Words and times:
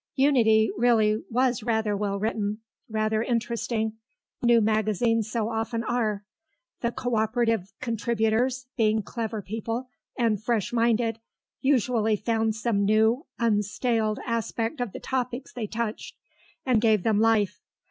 Unity 0.15 0.71
really 0.75 1.21
was 1.29 1.61
rather 1.61 1.95
well 1.95 2.17
written, 2.17 2.57
rather 2.89 3.21
interesting. 3.21 3.97
New 4.41 4.59
magazines 4.59 5.29
so 5.29 5.47
often 5.49 5.83
are. 5.83 6.25
The 6.79 6.91
co 6.91 7.15
operative 7.15 7.71
contributors, 7.81 8.65
being 8.75 9.03
clever 9.03 9.43
people, 9.43 9.89
and 10.17 10.43
fresh 10.43 10.73
minded, 10.73 11.19
usually 11.61 12.15
found 12.15 12.55
some 12.55 12.83
new, 12.83 13.27
unstaled 13.37 14.17
aspect 14.25 14.81
of 14.81 14.91
the 14.91 14.99
topics 14.99 15.53
they 15.53 15.67
touched, 15.67 16.17
and 16.65 16.81
gave 16.81 17.03
them 17.03 17.19
life. 17.19 17.61